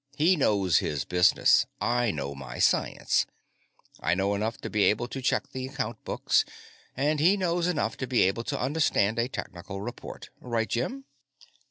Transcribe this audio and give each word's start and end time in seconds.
He 0.17 0.35
knows 0.35 0.79
his 0.79 1.05
business; 1.05 1.67
I 1.79 2.09
know 2.09 2.33
my 2.33 2.57
science. 2.57 3.27
I 3.99 4.15
know 4.15 4.33
enough 4.33 4.57
to 4.61 4.69
be 4.71 4.81
able 4.85 5.07
to 5.07 5.21
check 5.21 5.51
the 5.51 5.67
account 5.67 6.03
books, 6.03 6.43
and 6.97 7.19
he 7.19 7.37
knows 7.37 7.67
enough 7.67 7.97
to 7.97 8.07
be 8.07 8.23
able 8.23 8.43
to 8.45 8.59
understand 8.59 9.19
a 9.19 9.27
technical 9.27 9.79
report. 9.79 10.31
Right, 10.39 10.67
Jim?" 10.67 11.05